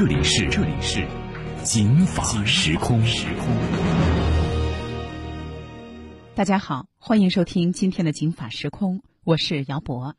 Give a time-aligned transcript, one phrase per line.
[0.00, 1.06] 这里是这里是
[1.62, 3.54] 警法时空时空。
[6.34, 10.16] 大家好，欢迎收听今天的警法时空，我是姚博。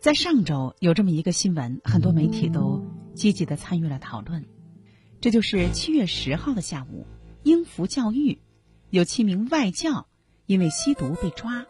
[0.00, 4.44] 在上周有这么一个新闻，很多媒体都积极的参与了讨论。
[5.20, 7.06] 这就是七月十号的下午，
[7.44, 8.40] 英孚教育
[8.90, 10.08] 有七名外教
[10.46, 11.64] 因为吸毒被抓，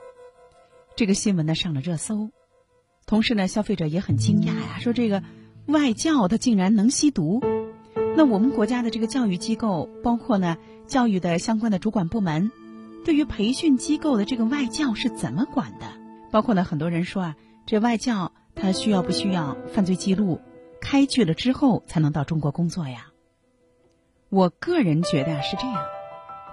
[0.97, 2.30] 这个新闻呢上了热搜。
[3.06, 5.23] 同时呢，消费者也很惊讶呀，说这个
[5.66, 7.40] 外教他竟然能吸毒。
[8.16, 12.51] 那我们国家的这个教育机构，包括呢教育的相关的主管部门，
[13.04, 15.87] 对于培训机构的这个外教是怎么管的？
[16.30, 20.40] 包括呢很多人说啊，这外教他需要不需要犯罪记录？
[20.80, 23.07] 开具了之后才能到中国工作呀？
[24.30, 25.84] 我个人觉得啊是这样，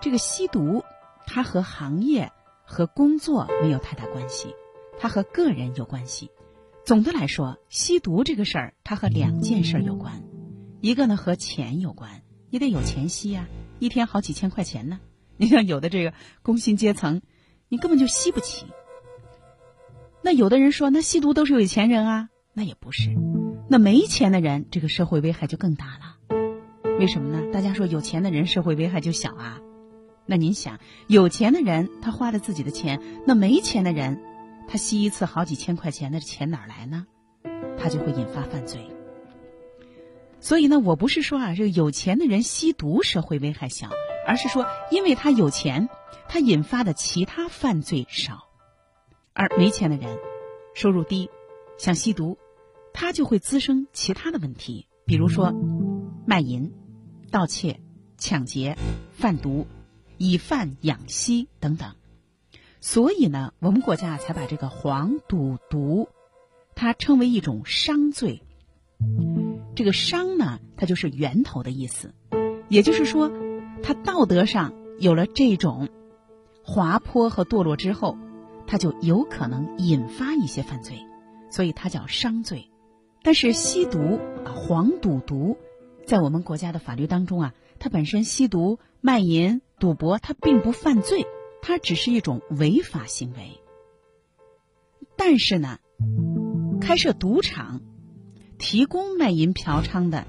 [0.02, 0.83] 这个吸毒
[1.25, 2.31] 它和行业
[2.63, 4.53] 和工作没有太大关系，
[4.99, 6.29] 它和个人有关系。
[6.89, 10.23] 总的来说，吸毒这个事儿它和两件事有关，
[10.81, 13.45] 一个呢和钱有关，你得有钱吸呀，
[13.77, 14.99] 一天好几千块钱呢。
[15.37, 17.21] 你像有的这个工薪阶层，
[17.67, 18.65] 你根本就吸不起。
[20.23, 23.11] 那有的人说，那吸毒都是有钱人啊，那也不是，
[23.69, 26.37] 那没钱的人，这个社会危害就更大了。
[26.97, 27.51] 为什么呢？
[27.53, 29.61] 大家说有钱的人社会危害就小啊？
[30.25, 34.23] 那您想，有钱的人他花了自己的钱，那没钱的人，
[34.69, 37.07] 他吸一次好几千块钱，那钱哪来呢？
[37.77, 38.87] 他就会引发犯罪。
[40.39, 43.89] 所以呢，我不是说啊，这个有钱的人吸毒社会危害小，
[44.27, 45.89] 而是说，因为他有钱，
[46.27, 48.47] 他引发的其他犯罪少，
[49.33, 50.17] 而没钱的人，
[50.75, 51.29] 收入低，
[51.77, 52.37] 想吸毒，
[52.93, 55.52] 他就会滋生其他的问题，比如说
[56.27, 56.71] 卖淫。
[57.31, 57.79] 盗窃、
[58.17, 58.75] 抢劫、
[59.11, 59.67] 贩毒、
[60.17, 61.93] 以贩养吸等等，
[62.81, 66.07] 所以呢，我们国家才把这个黄赌毒，
[66.75, 68.41] 它称为一种商罪。
[69.75, 72.13] 这个商呢，它就是源头的意思，
[72.67, 73.31] 也就是说，
[73.83, 75.89] 它道德上有了这种
[76.63, 78.17] 滑坡和堕落之后，
[78.65, 80.99] 它就有可能引发一些犯罪，
[81.49, 82.69] 所以它叫商罪。
[83.23, 85.57] 但是吸毒啊，黄赌毒。
[86.05, 91.25] 在我们国家的法律当中啊，它本身吸毒、卖淫、赌博，它并不犯罪，
[91.61, 93.59] 它只是一种违法行为。
[95.15, 95.80] 但是呢，
[96.80, 97.81] 开设赌场、
[98.58, 100.25] 提供卖淫嫖娼的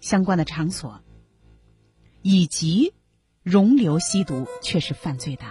[0.00, 1.00] 相关的场所，
[2.22, 2.94] 以及
[3.42, 5.44] 容留吸毒，却是犯罪的。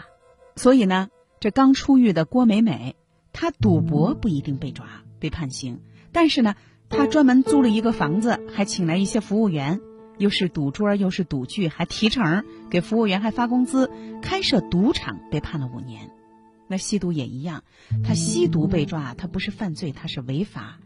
[0.56, 2.96] 所以呢，这刚出狱的郭美美，
[3.34, 6.56] 她赌博不一定被抓、被判刑，但是呢。
[6.90, 9.82] 她专门租了一个房子，还请来一些服务员，
[10.18, 13.90] 又是赌桌又是赌具，还提成给服务员，还发工资，
[14.22, 16.12] 开设赌场被判了五年。
[16.68, 17.64] 那吸毒也一样，
[18.04, 20.80] 他吸毒被抓，他不是犯罪，他是违法。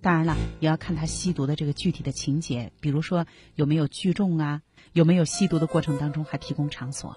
[0.00, 7.16] 当然了，也要看他吸毒的这个具体的情节，比如说有没有聚众啊，有没有吸毒的过程当中还提供场所。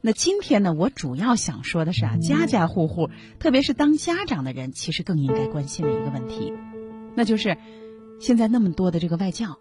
[0.00, 6.54] 那今天呢，我主要想说的是啊，家家户户，特别是当家长的人，其实更应该关心的一个问题。
[7.14, 7.58] 那就是
[8.20, 9.58] 现在那么多的这个外教，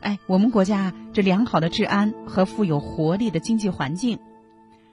[0.00, 4.18] 哎，我们国家这良好的治安和富有活力的经济环境，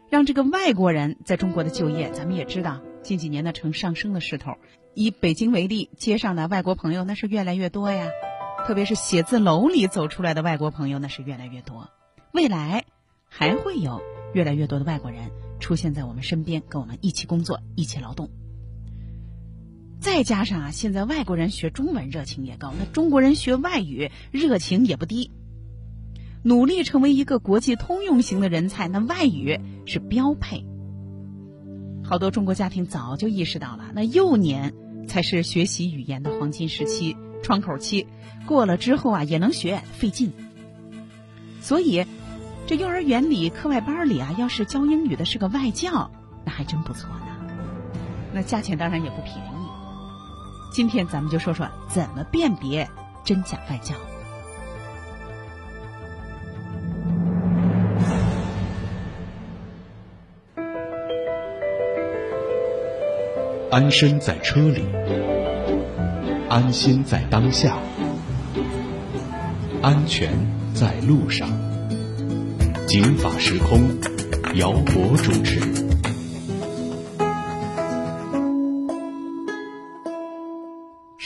[0.09, 4.53] 让这个外国人在中国的就业，咱们也知道近几年呢呈上升的势头。
[4.93, 8.07] 以北京为例，街上的外国朋友那是越来越多呀，
[8.65, 11.89] 特别是写字楼里走出来的外国朋友那是越来越多。
[12.33, 12.83] 未来
[13.29, 14.01] 还会有
[14.33, 18.29] 越来越多的外国人出现在我们身边，跟我们一起工作，一起劳动。
[20.17, 25.29] 再加上啊，现在外国人学中文热情也高，那中国人学外语热情也不低。
[26.41, 30.65] 努力成为一个国际通用型的人才，那外语是标配。
[32.03, 34.73] 好多中国家庭早就意识到了，那幼年
[35.07, 38.07] 才是学习语言的黄金时期、窗口期，
[38.47, 40.33] 过了之后啊，也能学费劲。
[41.61, 42.07] 所以，
[42.65, 46.09] 这幼儿园里课外班里啊，要是教英语的是个外教，
[46.43, 47.27] 那还真不错呢。
[48.33, 49.56] 那价钱当然也不便宜。
[50.71, 52.87] 今天咱们就说说怎么辨别
[53.23, 53.95] 真假外教。
[63.69, 64.85] 安身在车里，
[66.49, 67.77] 安心在当下，
[69.81, 70.31] 安全
[70.73, 71.47] 在路上。
[72.87, 73.81] 警法时空，
[74.55, 75.59] 姚博主持。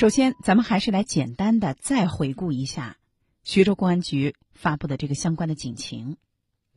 [0.02, 2.98] 首先，咱们还是来简单的再回顾一下
[3.44, 6.18] 徐州公安局发布的这个相关的警情。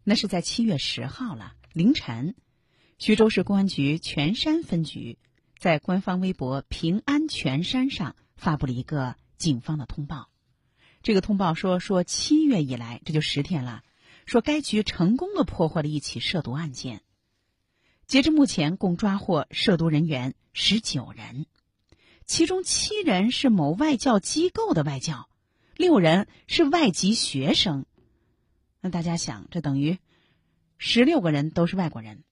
[0.03, 2.35] 那是在七月十号了凌晨，
[2.99, 5.19] 徐州市公安局全山分局
[5.59, 10.29] 在官方微博“平安全山”上发布了一个警方的通报。
[11.03, 13.85] 这个通报说，说七月以来，这就十天了，
[14.27, 17.01] 说该局成功的破获了一起涉毒案件。
[18.07, 21.47] 截至目前，共抓获涉毒人员十九人。
[22.27, 25.29] 其中七人是某外教机构的外教，
[25.77, 27.85] 六人是外籍学生。
[28.81, 29.99] 那大家想，这等于
[30.79, 32.25] 十六个人都是外国人。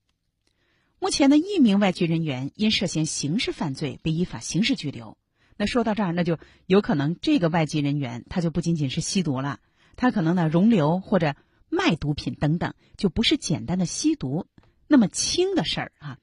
[0.99, 5.19] 目前的一名外籍人员因涉嫌刑事犯罪被依法刑事拘留。
[5.59, 9.61] 那说到这儿，那就有可能这个外籍人员他就不仅仅是吸毒了，
[9.97, 11.37] 他可能呢容留或者
[11.69, 14.47] 卖毒品等等，就不是简单的吸毒
[14.89, 16.19] 那么轻的事儿啊。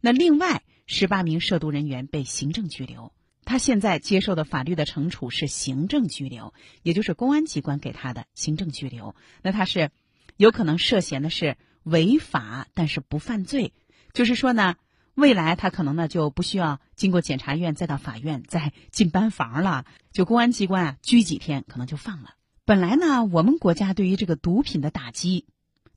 [0.00, 0.62] 那另外。
[0.90, 3.12] 十八名涉毒人员被行政拘留，
[3.44, 9.14] 他现在接受的法律的惩处是行政拘留，也就是公安机关给他的行政拘留。
[9.42, 9.90] 那他是
[10.38, 13.74] 有可能涉嫌的是违法，但是不犯罪，
[14.14, 14.76] 就是说呢，
[15.14, 22.34] 未来他可能呢就不需要经过检察院再到法院再进班房了，就公安机关啊拘几天可能就放了。
[22.64, 25.44] 本来呢，我们国家对于这个毒品的打击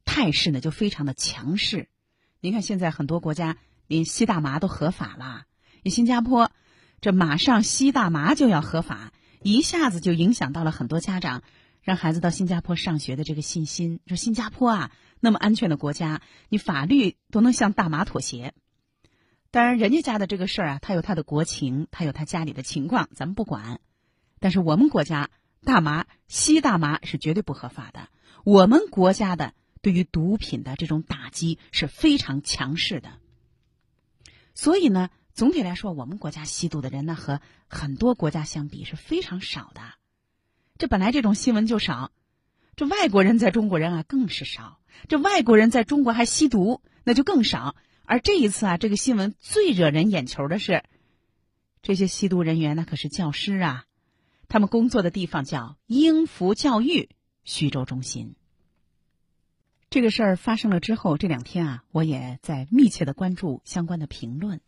[0.04, 1.88] 态势呢就非常的强势，
[2.42, 3.56] 您看现在很多国家。
[3.92, 5.44] 连吸大麻都合法了，
[5.84, 6.50] 你新加坡，
[7.02, 9.12] 这马上吸大麻就要合法，
[9.44, 11.44] 一下子就影响到了很多家长
[11.82, 14.00] 让孩子到新加坡上学的这个信心。
[14.08, 18.54] 说新加坡啊，那么安全的国家，你法律都能向大麻妥协。
[19.52, 23.82] 当然，人家家的这个事儿啊，他有他的国情，他有他家里的情况，咱们不管。
[24.40, 25.30] 但是我们国家
[25.66, 28.08] 大麻吸大麻是绝对不合法的。
[28.46, 33.20] 我们国家的对于毒品的这种打击是非常强势的。
[34.53, 39.81] 所以呢，总体来说，我们国家吸毒的人呢，和很多国家相比是非常少的。
[40.77, 42.12] 这本来这种新闻就少，
[42.75, 44.80] 这外国人在中国人啊更是少。
[45.07, 47.75] 这外国人在中国还吸毒，那就更少。
[48.03, 50.83] 而这一次啊，这个新闻最惹人眼球的是，
[51.81, 53.86] 这些吸毒人员那可是教师啊，
[54.50, 57.09] 他们工作的地方叫英孚教育
[57.44, 58.36] 徐州中心。
[59.92, 64.62] 这个事儿发生了之后，这两天啊，我也在密切的关注相关的评论。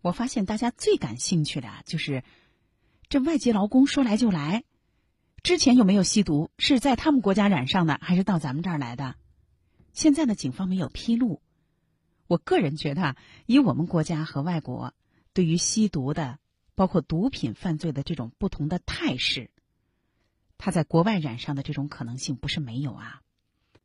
[0.00, 2.24] 我发现大家最感兴趣的啊就是
[3.10, 4.64] 这外籍劳工说来就来，
[5.42, 6.50] 之前有没有吸毒？
[6.56, 9.14] 是在他们国家染上的，还是到咱们这儿来的？
[9.92, 11.42] 现在呢，警方没有披露。
[12.26, 13.14] 我个人觉得，
[13.44, 14.94] 以我们国家和外国
[15.34, 16.38] 对于吸毒的，
[16.74, 19.50] 包括毒品犯罪的这种不同的态势，
[20.56, 23.20] 他在国外染上的这种可能性不是没有啊。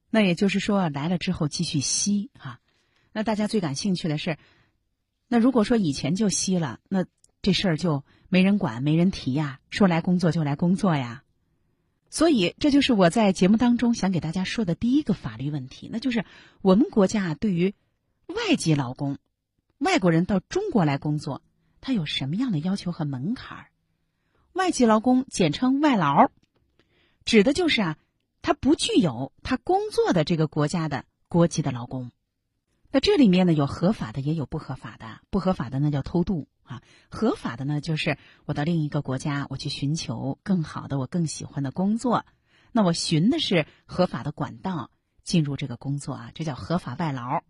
[0.09, 2.59] 那也就是说，来了之后继续吸哈。
[3.12, 4.38] 那大家最感兴趣的是，
[5.27, 7.06] 那如果说以前就吸了，那
[7.42, 9.59] 这事儿就没人管、没人提呀。
[9.69, 11.24] 说来工作就来工作呀。
[12.09, 16.24] 所以，这就是我在节目当中想给大家说的第一个法律问题，那就是
[16.62, 17.74] 我们国家对于
[18.27, 19.18] 外籍劳工、
[19.77, 21.42] 外国人到中国来工作，
[21.81, 23.68] 他有什么样的要求和门槛儿？
[24.53, 26.31] 外籍劳工简称外劳，
[27.25, 27.98] 指的就是啊。
[28.48, 32.12] 他不具有他工作的这个国家的国籍的劳工，
[32.92, 35.20] 那这里面呢有合法的，也有不合法的。
[35.30, 42.25] 不合法的那叫偷渡啊，合法的呢就是我到另一个国家，我去寻求更好的、我更喜欢的工作。
[42.72, 44.92] 那我寻的是合法的管道
[45.25, 47.44] 进入这个工作啊，这叫合法外劳。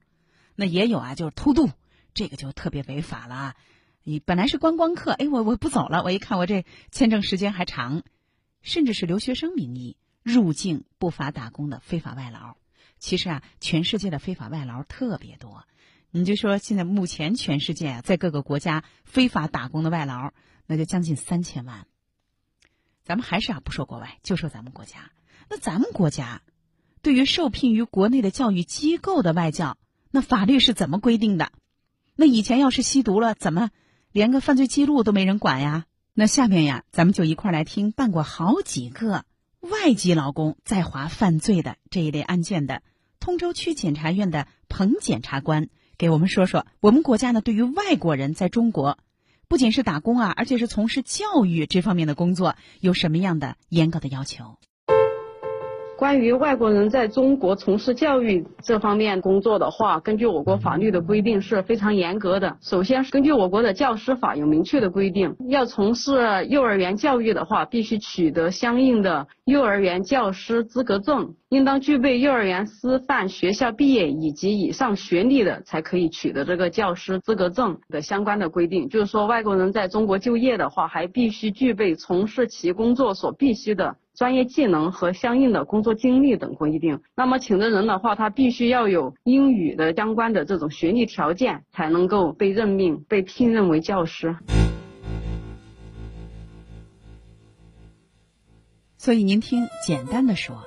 [0.55, 1.69] 那也有啊，就是偷渡，
[2.15, 3.53] 这个就特别违法了。
[4.01, 8.01] 你本来是观光客，哎，我我不走了，我一看我这签证时间还长，
[8.63, 9.95] 甚至是留学生名义。
[10.27, 12.57] 入境不法打工的非法外劳，
[12.99, 15.63] 其实啊，全世界的非法外劳特别多。
[16.11, 20.33] 你就说现在目前全世界啊，在各个国家非法打工的外劳，
[20.65, 21.87] 那就将近三千万。
[23.05, 25.11] 咱们还是啊，不说国外，就说咱们国家。
[25.49, 26.41] 那咱们国家
[27.01, 29.77] 对于受聘于国内的教育机构的外教，
[30.11, 31.53] 那法律是怎么规定的？
[32.17, 33.69] 那以前要是吸毒了，怎么
[34.11, 35.85] 连个犯罪记录都没人管呀？
[36.13, 39.23] 那下面呀，咱们就一块来听办过好几个。
[39.69, 42.81] 外籍劳工在华犯罪的这一类案件的
[43.19, 48.97] 通州区检察院的彭检察官给我们说说，我们国家呢对于外国人在中国
[49.47, 54.57] 不仅是打工啊，而且是从事教育这方面的工作有什么样的严格的要求？
[55.97, 62.55] 关于外国人在中国从事教育这方面工作的话，根据我国法律的规定是非常严格的。
[62.61, 78.87] 首先，根据我国的教师法有明确的规定，要从事幼儿园教育的话，必须取得相应的幼儿园教师资格证，应当具备幼儿园师范学校毕业以及以上学历的，才可以取得这个教师资格证的相关的规定。
[78.87, 83.95] 就是说，外国人在中国就业的话，还必须具备从事其工作所必须的。
[84.17, 86.99] 专业技能和相应的工作经历等规定。
[87.15, 94.35] 那么，请的人的话，他必须要有英语的相关的这种学历条件，才能够被任命、被聘任为教师。
[98.97, 100.63] 所以，您听，简单的说，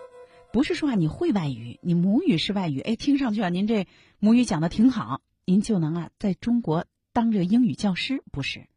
[0.53, 3.89] 不是说啊，你会外语，你母语是外语，哎，听上去啊，您这
[4.21, 8.69] 母语讲的挺好，您就能啊，在中国当这个英语教师，不是？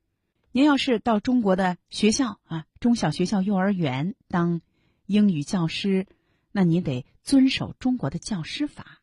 [0.55, 4.61] 您要是到中国的学校啊，中小学校、幼儿园当
[5.07, 6.05] 英语教师，
[6.51, 9.01] 那你得遵守中国的教师法。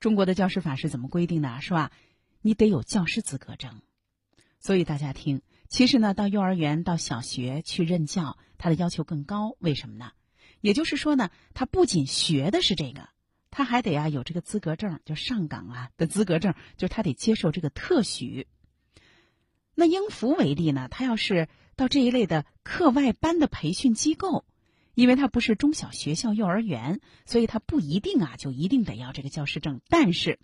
[0.00, 1.60] 中国的教师法是怎么规定的？
[1.60, 1.92] 是吧？
[2.42, 3.82] 你得有教师资格证。
[4.58, 9.56] 所以大家听，其实呢，到幼儿园、到小学去任教，他的要求更高。
[9.60, 10.10] 为什么呢？
[10.60, 13.10] 也就是说呢，他不仅学的是这个，
[13.52, 18.48] 他还得啊有这个资格证，就上岗啊的资格证，就是他得接受这个特许。
[19.74, 24.44] 那英孚为例呢，他要是到这一类的课外班的培训机构，
[24.94, 29.80] 因为他不是中小学校、幼儿园，所以他不一定啊，就一定得要这个教师证。
[29.88, 30.38] 但是，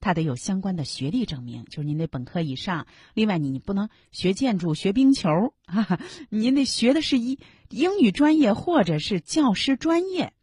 [0.00, 2.86] 他得有相关的学历证明，就是您得本科以上。
[3.14, 5.98] 另外，你你不能学建筑、学冰球啊，
[6.28, 7.38] 您得学的是一
[7.70, 10.34] 英语专业或者是教师专业。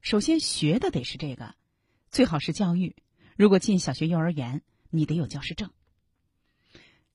[0.00, 1.54] 首先学的得是这个，
[2.10, 2.96] 最好是教育。
[3.36, 5.70] 如果进小学、幼儿园，你得有教师证。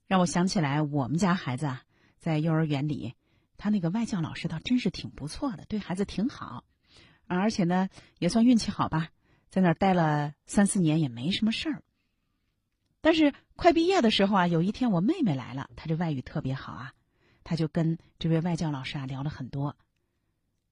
[0.10, 1.84] 让我想起来，我们家孩子啊，
[2.18, 3.14] 在幼儿园里，
[3.58, 6.64] 他那个外教老师倒真是挺不错的，对孩子挺好，
[7.28, 9.10] 而且呢，也算运气好吧，
[9.50, 11.84] 在那儿待了三四年也没什么事儿。
[13.02, 16.94] 但是快毕业的时候啊，有一天我妹妹来了，她这外语特别好啊，
[17.44, 19.78] 她就跟这位外教老师啊聊了很多。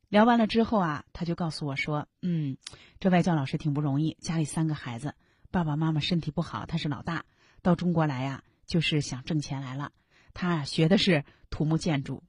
[0.10, 2.58] 聊完了之后啊，她就告诉我说：“嗯，
[3.00, 5.14] 这外教老师挺不容易，家里三个孩子，
[5.52, 7.24] 爸爸妈妈身体不好，他是老大，
[7.62, 9.92] 到中国来呀。”就是想挣钱来了，
[10.34, 12.22] 他啊学的是土木建筑。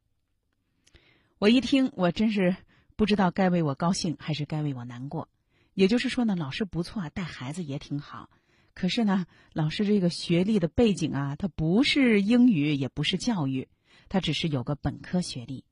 [1.39, 2.57] 我一听，我真是
[2.97, 5.29] 不知道该为我高兴还是该为我难过。
[5.75, 8.31] 也就是说呢，老师不错，带孩子也挺好。
[8.75, 13.69] 可是呢，老师这个学历的背景啊，他不是英语，也不是教育，
[14.09, 15.65] 他只是有个本科学历。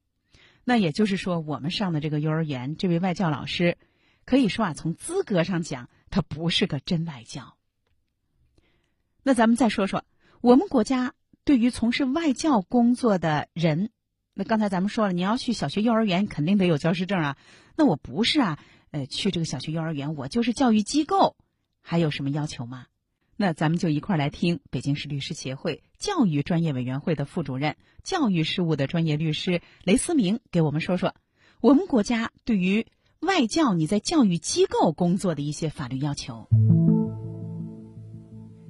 [0.64, 3.78] 那也就是说，我们上的这个幼儿园，这位外教老师，
[4.24, 7.56] 可以说啊，从资格上讲，他不是个真外教。
[9.22, 10.04] 那咱们再说说。
[10.40, 11.14] 我们国家
[11.44, 13.90] 对于从事外教工作的人，
[14.34, 17.36] 那刚才咱们说了，你要去小学、幼儿园，肯定得有教师证啊。
[17.76, 18.58] 那我不是啊，
[18.90, 21.36] 呃，去这个小学、幼儿园，我就是教育机构，
[21.82, 22.86] 还有什么要求吗？
[23.36, 31.14] 那咱们就一块儿来听北京市律师协会教育专业委员会的副主任、教育事务的专业律师雷思明给我们说说，
[31.60, 32.86] 我们国家对于
[33.20, 36.48] 外教你在教育机构工作的一些法律要求。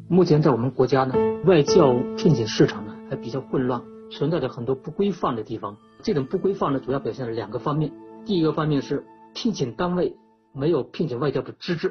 [0.09, 3.83] 目前在我们国家呢，外教聘请市场呢还比较混乱，
[4.13, 5.77] 存在着很多不规范的地方。
[6.01, 7.93] 这种不规范呢，主要表现了两个方面。
[8.25, 10.17] 第一个方面是聘请单位
[10.55, 11.89] 没有聘请外教的资质；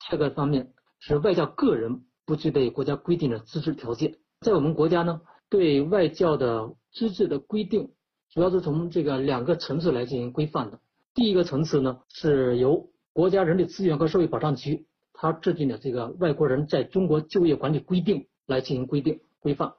[0.00, 4.14] 第二个方面是外教个人不具备国家规定的资质条件。
[4.40, 5.20] 在我们国家呢，
[5.50, 7.90] 对外教的资质的规定，
[8.32, 10.80] 主要是从这个两个层次来进行规范的。
[11.14, 14.86] 第一个层次呢，是由国家人力资源和社会保障局。
[15.20, 19.74] 他制定的这个外国人在中国就业管理规定来进行规定规范。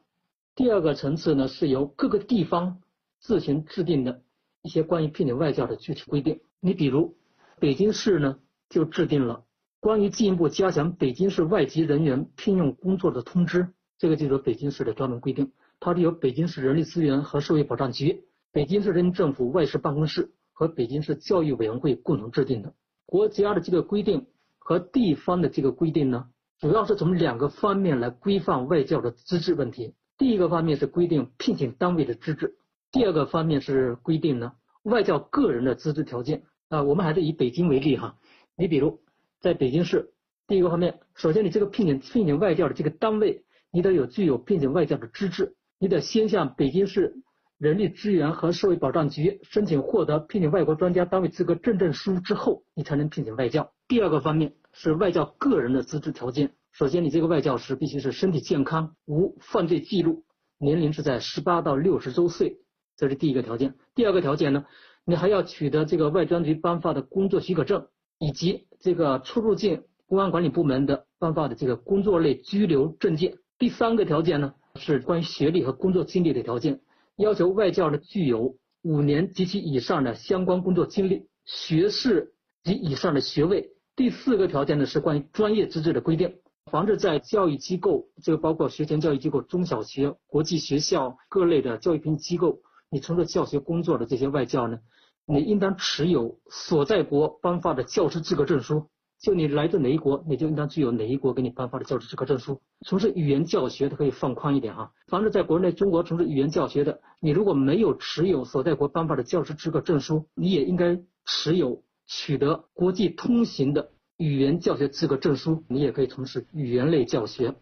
[0.54, 2.82] 第二个层次呢，是由各个地方
[3.22, 4.22] 自行制定的
[4.64, 6.42] 一些关于聘请外教的具体规定。
[6.60, 7.16] 你比如，
[7.58, 8.38] 北京市呢
[8.70, 9.46] 就制定了
[9.80, 22.74] 关于进一步加强北京市外籍人员聘用工作的通知，这个就是北京市的专门规定，它是由北京市人力资源和社会保障局、北京市人民政府外事办公室和北京市教育委员会共同制定的。
[23.06, 24.28] 国家的这个规定。
[24.70, 26.28] 和地方的这个规定呢，
[26.60, 29.96] 主要是从两个方面来规范外教的资质问题。
[30.16, 32.54] 第一个方面是规定聘请单位的资质，
[32.92, 34.52] 第二个方面是规定呢
[34.84, 36.44] 外教个人的资质条件。
[36.68, 38.16] 啊，我们还是以北京为例哈，
[38.56, 39.00] 你比如
[39.42, 40.14] 在北京市，
[40.46, 47.16] 第一个方面，首先你这个聘请聘请外教的这个单位，你得有具有聘请外教的资质，你得先向北京市
[47.60, 53.72] 人力资源和社会保障局申请获得聘请外国专家单位资格认证书之后，你才能聘请外教。
[53.88, 54.54] 第二个方面。
[54.72, 56.52] 是外教个人的资质条件。
[56.72, 60.24] 首先，你这个外教师必须是身体健康，无犯罪记录，
[60.60, 62.60] 年龄是在十八到六十周岁，
[62.96, 63.74] 这是第一个条件。
[63.96, 64.66] 第二个条件呢，
[65.06, 67.88] 你还要取得这个外专局颁发的工作许可证，
[68.20, 73.40] 以及这个出入境公安管理部门的颁发的这个工作类居留证件。
[73.58, 76.80] 第三个条件呢，是关于学历和工作经历的条件，
[77.20, 82.34] 要求外教呢具有五年及其以上的相关工作经历，学士
[82.64, 83.72] 及以上的学位。
[83.98, 86.34] 第四个条件呢，是关于专业资质的规定。
[86.72, 92.60] 防止在教育机构，这个包括学前教育机构、中小学、国际学校各类的教育培训机构，
[92.90, 94.78] 你从事教学工作的这些外教呢，
[95.26, 98.88] 你应当持有所在国颁发的教师资格证书。
[99.20, 102.62] 就你来自哪一国，你就应当具有哪一国给你颁发的教师资格证书。
[102.86, 104.94] 从事语言教学的可以放宽一点哈。
[105.08, 113.92] 凡是在国内中国从事语言教学的，你如果没有持有所在国颁发的教师资格证书，你也应该持有取得国际通行的。
[114.16, 117.56] 语言教学资格证书，你也可以从事语言类教学。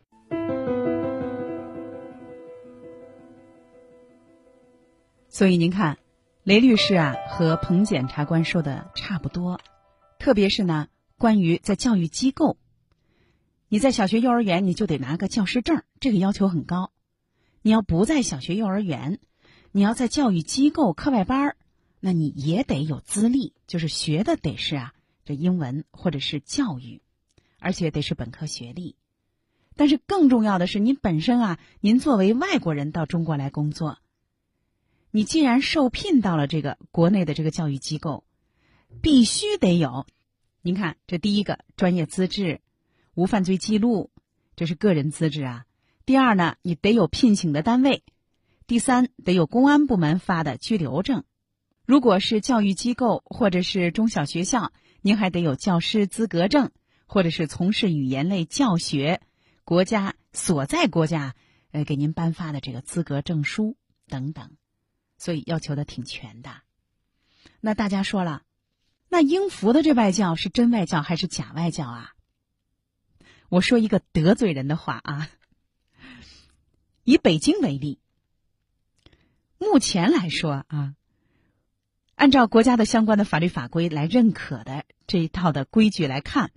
[5.27, 5.97] 所以您看，
[6.43, 9.59] 雷律师啊和彭检察官说的差不多，
[10.19, 12.57] 特别是呢，关于在教育机构，
[13.69, 16.91] 你在小学、幼儿园你就得拿个教师证，这个要求很高。
[17.63, 19.19] 你要不在小学、幼儿园，
[19.71, 21.57] 你要在教育机构课外班儿
[21.99, 24.93] 那你也得有资历，就是学的得是啊。
[25.25, 27.01] 这英文或者是教育，
[27.59, 28.95] 而且得是本科学历。
[29.75, 33.97] 但是更重要的是，您本身啊，您作为外国人到中国来工作，
[35.11, 38.23] 你既然受聘到了这个国内的这个教育机构，
[39.01, 40.05] 必须得有。
[40.67, 42.59] 您看，这第一个专业资质，
[43.13, 44.11] 无犯罪记录，
[44.57, 45.65] 这是个人资质啊。
[46.05, 48.01] 第二呢，你得有聘请的单位；
[48.67, 51.23] 第三，得有公安部门发的拘留证。
[51.85, 54.73] 如果是教育机构或者是中小学校。
[54.99, 56.71] 您还得有教师资格证，
[57.05, 59.21] 或者是从事语言类教学，
[59.63, 61.33] 国家所在国家
[61.71, 63.77] 呃给您颁发的这个资格证书
[64.09, 64.57] 等等，
[65.17, 66.49] 所以要求的挺全的。
[67.61, 68.41] 那大家说了，
[69.09, 72.13] 那英孚的这外教是真外教还是假外教啊？
[73.49, 75.29] 我说一个得罪人的话啊，
[77.03, 77.99] 以北京为例，
[79.57, 80.95] 目前来说啊。
[82.15, 86.51] 按照国家的相关的法律法规来认可的这一套的规矩来看，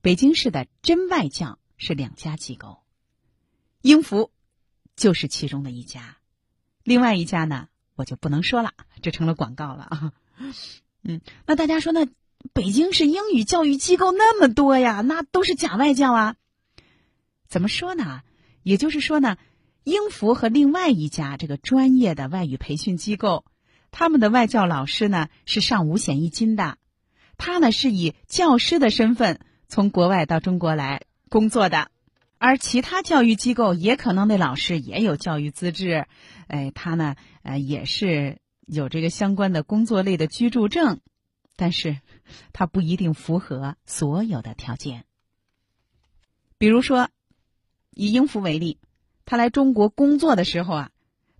[0.00, 2.80] 北京市的真外教是两家机构，
[3.80, 4.30] 英孚
[4.94, 6.16] 就是其中的一家，
[6.84, 10.12] 另外一家呢我就不能说了，这成了广告了啊。
[11.04, 12.06] 嗯，那大家说，那
[12.52, 16.36] 北京市英语教育机构那么多呀，那都是假外教啊？
[17.48, 18.22] 怎么说呢？
[18.62, 19.36] 也就是说呢，
[19.84, 23.44] 英孚和另外一家这个专业的外语培训机构。
[23.90, 26.78] 他们的外教老师呢是上五险一金的，
[27.36, 31.90] 他呢是以教师的身份从国外到中国来工作的，
[32.38, 36.06] 而其他教育机构也可能那老师也有教育资质，
[36.46, 38.38] 哎，他呢呃也是
[38.72, 41.00] 有这个相关的工作类的居住证，
[41.56, 42.00] 但是
[42.54, 45.04] 他不一定符合所有的条件。
[46.56, 47.10] 比如说，
[47.90, 48.78] 以英孚为例，
[49.26, 50.90] 他来中国工作的时候啊，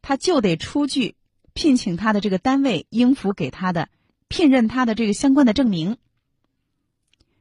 [0.03, 1.17] 他就得出具。
[1.55, 3.91] 聘请他的这个单位英孚给他的
[4.29, 5.99] 聘任他的这个相关的证明。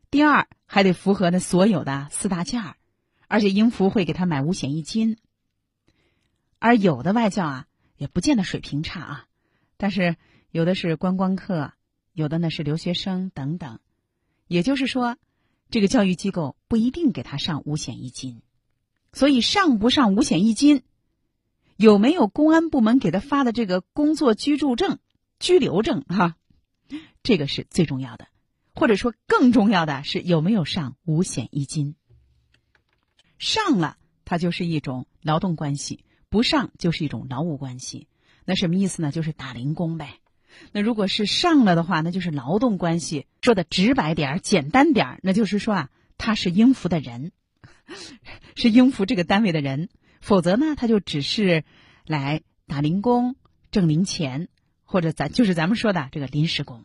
[0.09, 2.75] 第二，还得符合那所有的四大件儿，
[3.27, 5.17] 而且英孚会给他买五险一金。
[6.59, 9.25] 而有的外教啊，也不见得水平差啊，
[9.81, 10.15] 但是
[10.51, 11.73] 有的是观光客，
[12.13, 13.79] 有的呢是留学生等等。
[14.45, 15.17] 也就是说，
[15.71, 18.43] 这个教育机构不一定给他上五险一金，
[19.11, 20.83] 所以上不上五险一金。
[21.77, 24.99] 有没有公安部门给他发的这个工作居住证、
[25.39, 26.01] 居留证？
[26.01, 26.35] 哈，
[27.23, 28.27] 这个是最重要的，
[28.75, 31.95] 或者说更重要的是有没有上五险一金。
[33.39, 38.07] 上了，它就是一种劳动关系；不上，就是一种劳务关系。
[38.51, 39.13] 那什么意思呢？
[39.13, 40.15] 就是打零工呗。
[40.73, 43.25] 那如果是上了的话，那就是劳动关系。
[43.41, 47.31] 说的直白点儿、简单点儿，那就是说啊，他是应付的人，
[48.57, 49.87] 是应付这个单位的人。
[50.19, 51.63] 否则呢，他就只是
[52.05, 53.37] 来打零工、
[53.71, 54.49] 挣零钱，
[54.83, 56.83] 或者咱就是咱们说的这个临时工。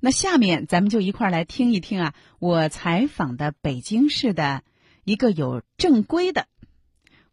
[0.00, 4.62] 那下面咱们就一块儿来听一听啊，我采访的北京市的
[5.04, 6.46] 一个有正规的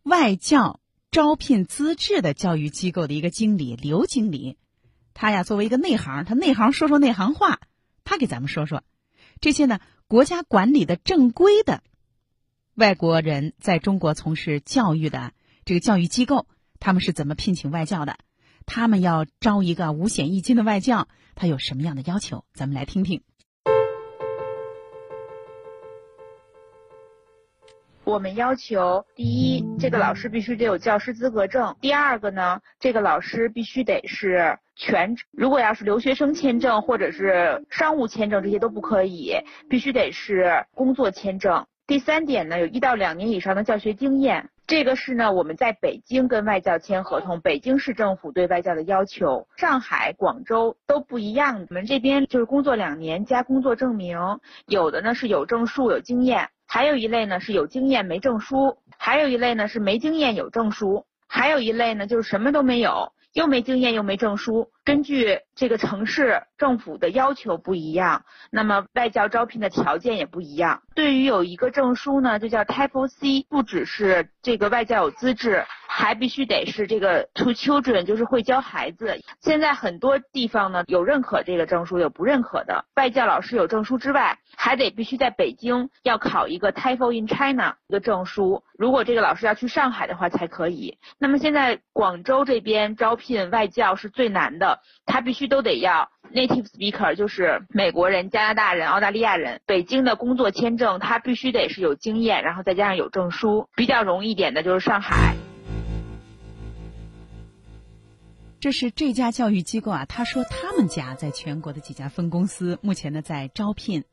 [0.04, 0.82] 外教
[1.16, 4.58] 招聘资质的教育机构的一个经理刘经理，
[5.14, 7.62] 他呀作为一个内行，他内行说说内行话，
[8.04, 8.84] 他给咱们说说
[9.40, 11.82] 这些呢国家管理的正规的。
[12.74, 15.32] 外国人在中国从事教育的
[15.64, 16.48] 这个教育机构，
[16.82, 18.18] 他们是怎么聘请外教的？
[18.66, 22.44] 他们要招一个五险一金的外教，他有什么样的要求？
[22.54, 23.22] 咱们来听听。
[28.06, 39.34] 我们要求第一，这个老师必须得有教师资格证；第二个呢，这个老师必须得是全，如果要是留学生签证或者是商务签证，这些都不可以，
[39.68, 41.66] 必须得是工作签证。
[41.88, 44.48] 第三点呢，有一到两年以上的教学经验。
[44.68, 51.68] 这个是呢，我们在北京跟外教签合同，北京市政府对外教的要求，上海、广州都不一样。
[51.70, 54.18] 我们这边就是工作两年加工作证明，
[54.66, 64.70] 有的呢是有证书有经验，还有一类呢是有经验没证书，还有一类呢是没经验有证书，还有一类呢就是什么都没有，又没经验又没证书。
[64.84, 70.82] 根据这个城市政府的要求不一样，那么外教招聘的条件也不一样。
[70.94, 75.64] 对于有一个证书呢，就叫 Type C，不只是这个外教有资质，
[75.98, 79.18] 还必须得是这个 To Children，就是会教孩子。
[79.40, 82.84] 现在很多地方呢有认可这个证书，有不认可的。
[82.98, 88.62] 外教老师有证书之外，还得必须在北京要考一个 TOEFL in China 一个证书。
[88.78, 90.98] 如果这个老师要去上海的话才可以。
[91.18, 94.82] 那么现在广州这边招聘外教是最难的。
[95.06, 99.62] 他必须都得要 native speaker，就是美国人、加拿大人、澳大利亚人。
[99.66, 103.70] 北京的工作签证，他必须得是有经验，然后再加上有证书。
[103.78, 105.34] 比较容易一点的就是上海。
[108.66, 114.06] 这是这家教育机构啊，他说他们家在全国的几家分公司目前呢在招聘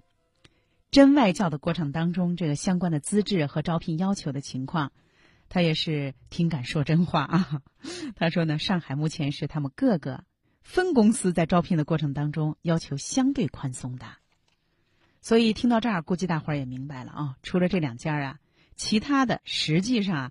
[0.91, 4.93] 真外教的过程当中，这个相关的资质和招聘要求的情况。
[5.49, 7.63] 他也是挺敢说真话啊！
[8.15, 10.23] 他说呢，上海目前是他们各个
[10.61, 14.05] 分公司在招聘的过程当中要求相对宽松的，
[15.23, 17.37] 所以听到这儿，估计大伙儿也明白了啊。
[17.43, 18.39] 除了这两家啊，
[18.77, 20.31] 其他的实际上，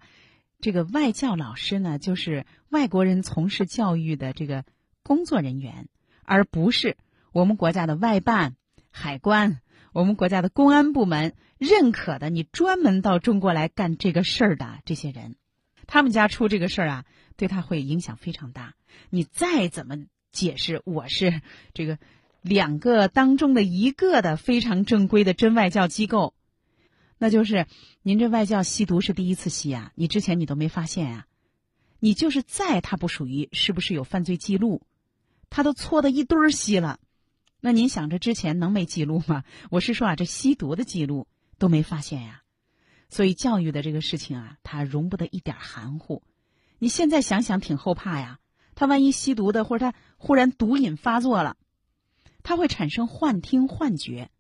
[0.62, 4.64] 这个外教老师呢，就是外国人从事教育的这个
[5.04, 5.90] 工作人员，
[6.24, 6.96] 而不是
[7.34, 8.56] 我们国家的外办、
[8.92, 9.60] 海关。
[9.94, 15.36] 我们国家的公安部门认可的，你专门到中国来干这个事儿的这些人，
[15.86, 18.74] 他们家出这个事儿啊，对他会影响非常大。
[19.10, 19.98] 你再怎么
[20.32, 21.42] 解释，我是
[21.74, 22.00] 这个
[22.42, 26.34] 两个当中的一个的非常正规的真外教机构，
[27.22, 27.68] 那就是
[28.02, 31.28] 您这外教吸毒是第一次吸啊，你之前你都没发现啊？
[32.00, 34.82] 你就是在他不属于是不是有犯罪记录，
[35.52, 37.00] 他都搓的一堆儿吸了。
[37.60, 39.44] 那您想着之前能没记录吗？
[39.70, 41.28] 我是说啊，这吸毒的记录
[41.60, 42.42] 都没发现呀。
[43.08, 46.24] 所以教育的这个事情啊，它容不得一点含糊。
[46.80, 48.40] 你现在想想挺后怕呀。
[48.74, 51.56] 他万一吸毒的，或者他忽然毒瘾发作了，
[52.42, 54.32] 他会产生幻听幻觉。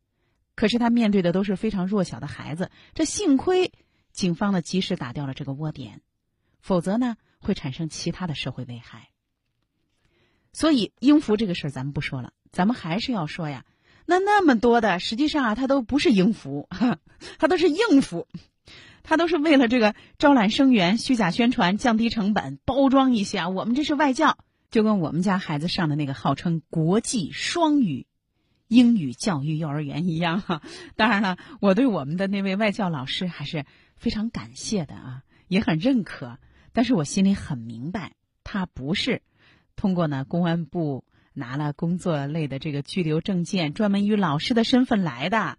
[0.61, 3.71] 可是他面对的都是非常弱小的孩子，这幸亏
[4.11, 6.01] 警方呢及时打掉了这个窝点，
[6.59, 9.09] 否则呢会产生其他的社会危害。
[10.53, 12.33] 所以英孚这个事儿咱们不说了。
[12.51, 13.65] 咱们还是要说呀，
[14.05, 16.69] 那那么多的，实际上啊，它都不是应付，
[17.39, 18.27] 它都是应付，
[19.01, 23.49] 它都是为了这个招揽生源、虚假宣传、降低成本、包装一下。
[23.49, 24.37] 我们这是外教，
[24.69, 28.05] 就跟我们家孩子上的那个号称国际双语
[28.71, 30.41] 英语教育幼儿园一样。
[30.41, 30.61] 哈，
[30.95, 36.39] 当然了，我对我们的那位外教老师还是非常感谢的啊，也很认可。
[36.73, 39.21] 但是我心里很明白，他不是
[39.75, 41.05] 通过呢公安部。
[41.33, 45.57] 拿了工作类的这个拘留证件，专门以老师的身份来的。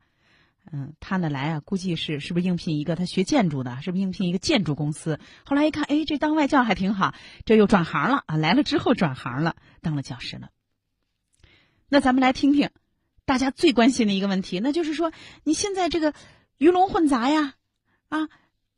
[0.71, 5.19] 嗯，他呢来啊，估计是是不是应聘一个他学建筑的，是不是应聘一个建筑公司？
[5.47, 7.15] 后来一看，哎，这当外教还挺好，
[7.47, 8.37] 这又转行了啊！
[8.37, 10.51] 来了之后转行了，当了教师了。
[11.89, 12.69] 那咱们来听听
[13.25, 15.13] 大家最关心的一个问题，那就是说，
[15.45, 16.15] 你现在这个
[16.59, 17.55] 鱼龙混杂呀，
[18.09, 18.29] 啊，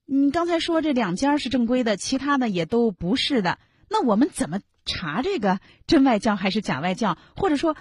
[0.04, 4.60] 你刚才说这两家是正规的，其他的也都不是的，那我们怎么？
[4.86, 7.74] 查这个真外教还是假外教，或者说，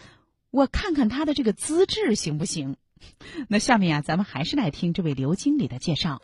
[0.52, 2.78] 我看看他的这个资质行不行？
[3.50, 6.22] 那下面啊，咱们还是来听这位刘经理的介绍。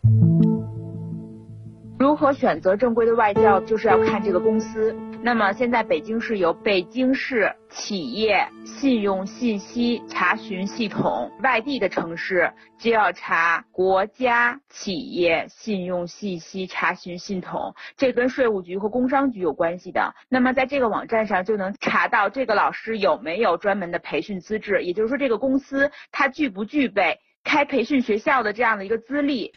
[2.00, 4.96] 如何选择正规的外教，就是要看这个公司。
[5.22, 20.02] 那么现在北京市有北京市企业信用信息查询系统，外地的城市就要查国家企业信用信息查询系统，这跟税务局和工商局有关系的。
[20.30, 29.52] 那么在这个网站上就能查到这个老师有没有专门的培训资质，也就是说这个公司它具不具备开培训学校的这样的一个资历。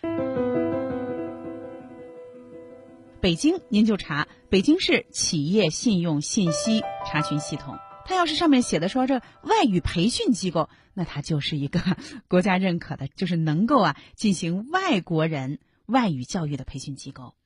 [3.22, 7.78] 北京，您就查北京市企业信用信息查询系统。
[8.04, 11.80] 它要是上面写的说这外语培训机构，那它就是一个
[12.26, 17.36] 国家认可的，就是能够啊进行外国人外语教育的培训机构。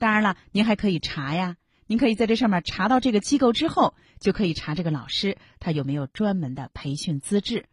[0.00, 1.56] 当然了，您还可以查呀，
[1.86, 7.66] 您可以在这上面查到这个机构之后，就可以查这个老师他有没有专门的培训资质。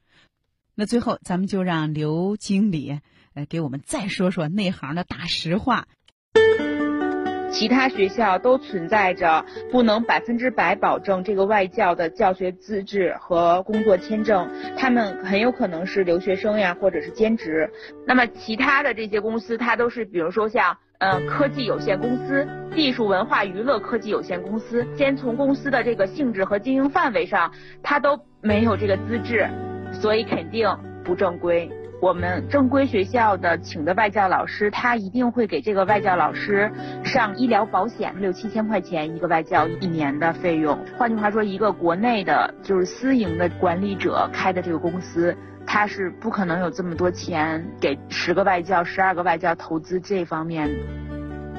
[0.75, 2.99] 那最后，咱们就让刘经理
[3.33, 5.87] 呃，给我们再说说内行的大实话。
[7.51, 17.69] 其他学校都存在着不能百分之百保证这个外教的教学资质和工作签证，他们很有可能是留学生呀，或者是兼职。
[18.05, 29.49] 那么其他的这些公司，它都是比如说像呃科技有限公司、技术文化娱乐科技有限公司，先从公司的这个性质和经营范围上，它都没有这个资质，
[29.91, 30.69] 所以肯定
[31.03, 31.69] 不正规。
[32.01, 36.71] 我们正规学校的请的外教老师，他一定会给这个外教老师
[37.03, 40.79] 上医疗保险，六七千块钱一个外教一年的费用。
[40.97, 45.35] 换句话说，一个国内的就是私营的管理者开的这个公司，
[45.67, 50.69] 他是不可能有这么多钱给十个外教、十二个外教投资这方面。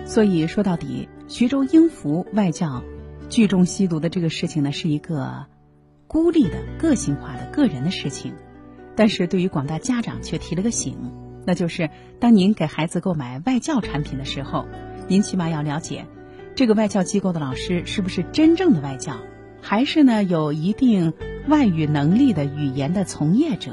[0.06, 2.82] 所以说到底，徐州英孚外教
[3.28, 5.44] 聚众吸毒的这个事情呢，是一个
[6.06, 8.32] 孤立的、个性化的个人的事情。
[9.00, 10.94] 但是对于广大家长却提了个醒，
[11.46, 14.66] 那就是当您给孩子购买外教产品的时候，
[15.08, 16.04] 您起码要了解，
[16.54, 19.16] 这个外教机构的老师是不是真正的外教，
[19.62, 21.14] 还是呢有一定
[21.48, 23.72] 外语能力的语言的从业者。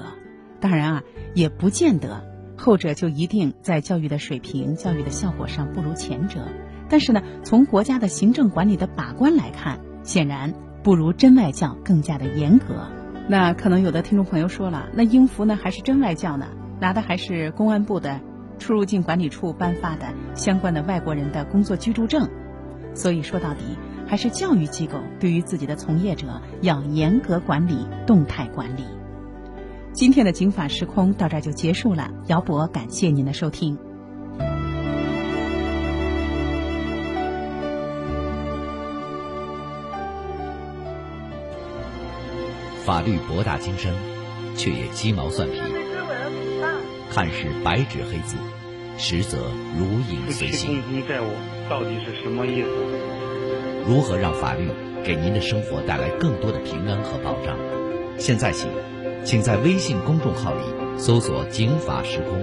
[0.62, 6.48] 当然啊，也不见得后者就一定在教育的水平、教育的效果上不如前者。
[6.88, 12.90] 但是呢，从国家的行政管理的把关来看，显然不如真外教更加的严格。
[13.30, 16.48] 那可能有的听众朋友说了，那英孚呢还是真外教呢？
[16.80, 18.22] 拿的还是公安部的
[18.60, 22.30] 出入境管理处颁发的相关的外国人的工作居住证。
[22.94, 23.60] 所以说到底，
[24.08, 28.84] 还是教育机构对于自己的从业者要严格管理、动态管理。
[29.92, 33.78] 今天的《警法时空》到这儿就结束了，姚博感谢您的收听。
[42.88, 43.94] 法律博大精深，
[44.56, 45.60] 却也鸡毛蒜皮。
[47.12, 48.38] 看似白纸黑字，
[48.98, 49.40] 实则
[49.78, 50.82] 如影随形。
[50.84, 51.26] 公债务
[51.70, 52.70] 到底是什么意思？
[53.86, 54.70] 如何让法律
[55.04, 57.58] 给您的生活带来更多的平安和保障？
[58.18, 58.70] 现在起，
[59.26, 60.62] 请在微信公众号里
[60.98, 62.40] 搜索“警法时空”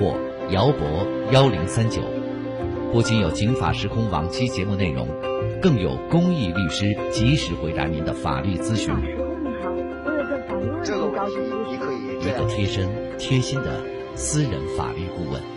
[0.00, 0.18] 或
[0.50, 2.02] “姚博幺零三九”，
[2.92, 5.06] 不仅有“警法时空”往期节目内容，
[5.62, 8.92] 更有公益律师及时回答您的法律咨询。
[12.26, 13.80] 一个贴身、贴心的
[14.16, 15.55] 私人法律顾问。